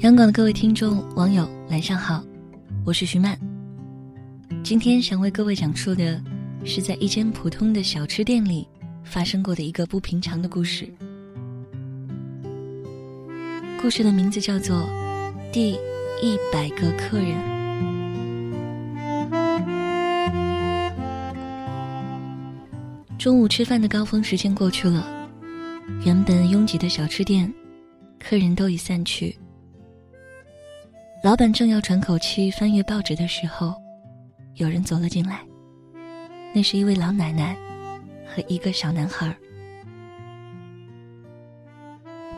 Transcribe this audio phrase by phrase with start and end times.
[0.00, 2.24] 香港的各位听众、网友，晚上好，
[2.86, 3.38] 我是徐曼。
[4.64, 6.18] 今天想为各位讲述的，
[6.64, 8.66] 是在一间普通的小吃店里
[9.04, 10.88] 发生过的一个不平常的故事。
[13.78, 14.78] 故事的名字叫做
[15.52, 15.72] 《第
[16.22, 17.36] 一百个客人》。
[23.18, 25.06] 中午吃饭的高峰时间过去了，
[26.06, 27.52] 原本拥挤的小吃店，
[28.18, 29.36] 客人都已散去。
[31.22, 33.74] 老板正要喘口气翻阅报纸的时候，
[34.54, 35.44] 有人走了进来。
[36.54, 37.54] 那是一位老奶奶
[38.26, 39.36] 和一个小男孩。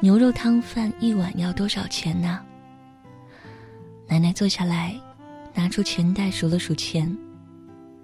[0.01, 2.45] 牛肉汤饭一碗要多少钱呢？
[4.09, 5.01] 奶奶坐下来，
[5.55, 7.17] 拿出钱袋数了数钱，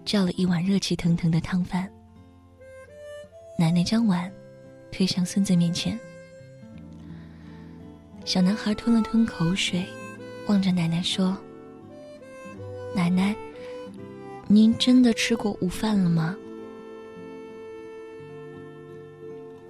[0.05, 1.91] 叫了一碗热气腾腾的汤饭。
[3.59, 4.31] 奶奶将碗
[4.93, 5.99] 推向孙子面前，
[8.25, 9.85] 小男孩吞了吞口水。
[10.49, 11.37] 望着奶奶说
[12.97, 13.37] ：“奶奶，
[14.47, 16.35] 您真的吃过午饭了吗？”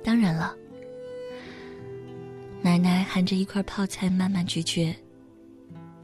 [0.05, 0.57] 当然了。
[2.63, 4.97] 奶奶含着一块泡菜慢慢咀嚼，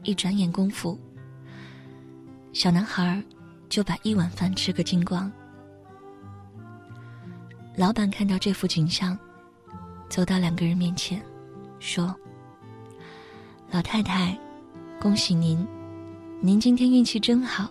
[0.03, 0.99] 一转眼功夫，
[2.51, 3.23] 小男孩
[3.69, 5.31] 就把一碗饭吃个精光。
[7.77, 9.17] 老板看到这幅景象，
[10.09, 11.21] 走到两个人面前，
[11.79, 12.13] 说
[13.71, 14.37] ：“老太太。”
[15.01, 15.65] 恭喜您，
[16.41, 17.69] 您今天运气真好，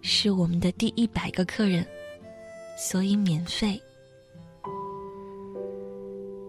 [0.00, 1.86] 是我们的第一百个客人，
[2.76, 3.80] 所以免费。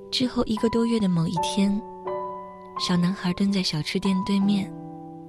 [0.09, 1.81] 之后一个多月的某一天，
[2.79, 4.71] 小男孩蹲在小吃店对面，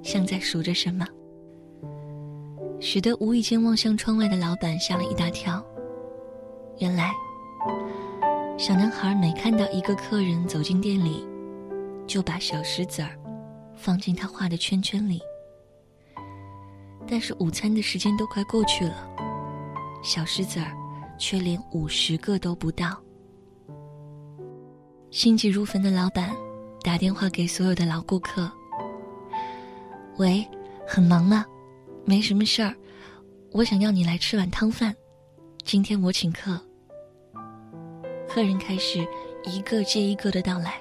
[0.02, 1.06] 像在数着什么，
[2.78, 5.64] 使得无意间望向窗外的老板吓了一大跳。
[6.78, 7.12] 原来，
[8.56, 11.26] 小男孩每看到一个客人走进店里，
[12.06, 13.18] 就把小石子儿。
[13.82, 15.20] 放进他画的圈圈里，
[17.04, 19.10] 但是午餐的时间都快过去了，
[20.04, 20.72] 小石子儿
[21.18, 22.96] 却连五十个都不到。
[25.10, 26.32] 心急如焚的老板
[26.84, 28.48] 打电话给所有的老顾客
[30.16, 30.46] ：“喂，
[30.86, 31.44] 很忙吗？
[32.04, 32.72] 没什么事儿，
[33.50, 34.94] 我想要你来吃碗汤饭，
[35.64, 36.56] 今天我请客。”
[38.30, 39.04] 客人开始
[39.44, 40.80] 一个接一个的到来，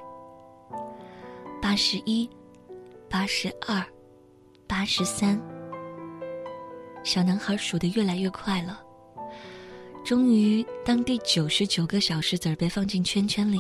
[1.60, 2.30] 八十一。
[3.12, 3.86] 八十二，
[4.66, 5.38] 八十三。
[7.04, 8.82] 小男孩数得越来越快了。
[10.06, 13.60] 终于，当第九十九个小石子儿被放进圈圈里，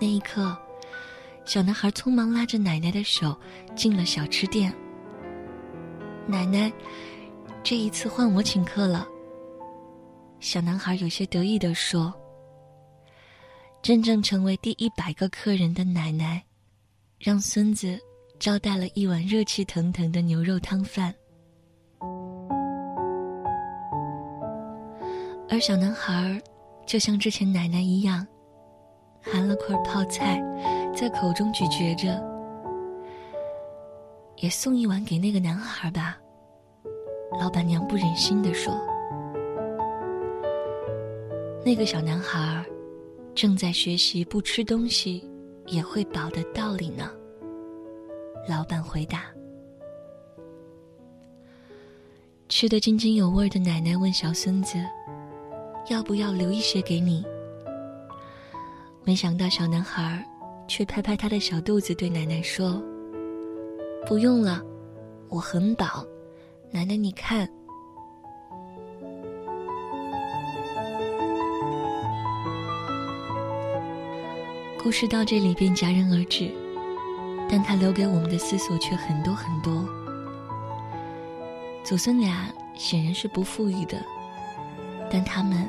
[0.00, 0.56] 那一刻，
[1.44, 3.38] 小男孩匆忙拉着奶奶的手
[3.76, 4.74] 进了小吃店。
[6.26, 6.72] 奶奶，
[7.62, 9.06] 这一次换我请客了。
[10.40, 12.14] 小男孩有些得意地说
[13.82, 16.42] ：“真正成为第一百个客人的奶奶，
[17.18, 18.00] 让孙子。”
[18.38, 21.12] 招待了一碗热气腾腾的牛肉汤饭，
[25.48, 26.40] 而小男孩
[26.86, 28.24] 就像之前奶奶一样，
[29.20, 30.40] 含了块泡菜，
[30.94, 32.22] 在口中咀嚼着。
[34.36, 36.16] 也送一碗给那个男孩吧，
[37.40, 38.72] 老板娘不忍心地说。
[41.64, 42.64] 那个小男孩
[43.34, 45.28] 正在学习不吃东西
[45.66, 47.10] 也会饱的道理呢。
[48.48, 49.24] 老板回答
[52.48, 54.78] ：“吃得津津有味的奶奶问小孙子
[55.90, 57.22] ：‘要不要留一些给你？’
[59.04, 60.26] 没想到小男孩
[60.66, 62.82] 却拍拍他的小肚子，对奶奶说
[64.08, 64.64] ：‘不用了，
[65.28, 66.02] 我很饱。’
[66.72, 67.46] 奶奶，你看。”
[74.82, 76.50] 故事到这里便戛然而止。
[77.48, 79.88] 但他留给我们的思索却很多很多。
[81.82, 84.04] 祖孙俩显然是不富裕的，
[85.10, 85.66] 但他们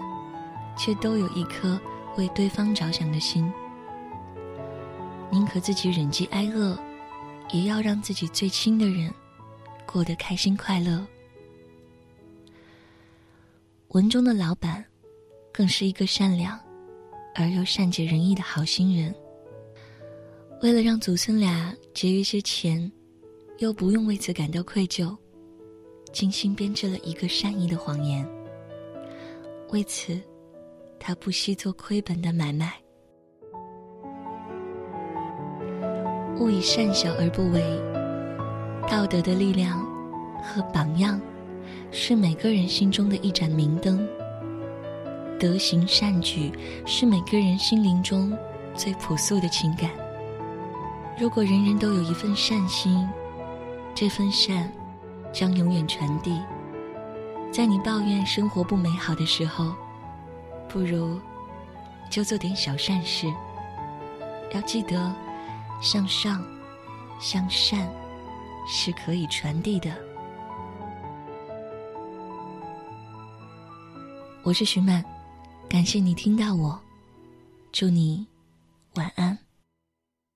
[0.77, 1.79] 却都有一颗
[2.17, 3.49] 为对方着想的心，
[5.31, 6.77] 宁可自己忍饥挨饿，
[7.51, 9.13] 也要让自己最亲的人
[9.85, 11.05] 过得开心快乐。
[13.89, 14.83] 文中的老板，
[15.53, 16.59] 更是一个善良
[17.33, 19.15] 而又善解人意的好心人。
[20.61, 22.91] 为了让祖孙俩节约些钱，
[23.59, 25.15] 又不用为此感到愧疚，
[26.11, 28.27] 精心编织了一个善意的谎言。
[29.69, 30.19] 为此，
[30.99, 32.73] 他不惜做亏本的买卖。
[36.37, 37.61] 勿以善小而不为，
[38.89, 39.79] 道德的力量
[40.43, 41.21] 和榜样，
[41.89, 44.05] 是每个人心中的一盏明灯。
[45.39, 46.51] 德行善举，
[46.85, 48.37] 是每个人心灵中
[48.75, 49.89] 最朴素的情感。
[51.19, 53.05] 如果人人都有一份善心，
[53.93, 54.71] 这份善
[55.33, 56.41] 将永远传递。
[57.51, 59.75] 在你抱怨生活不美好的时候，
[60.69, 61.19] 不如
[62.09, 63.27] 就做点小善事。
[64.53, 65.13] 要记得，
[65.81, 66.41] 向上、
[67.19, 67.85] 向善
[68.65, 69.93] 是可以传递的。
[74.41, 75.03] 我是徐曼，
[75.67, 76.79] 感谢你听到我，
[77.73, 78.25] 祝你
[78.95, 79.37] 晚安。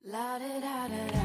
[0.05, 1.22] La da da da da.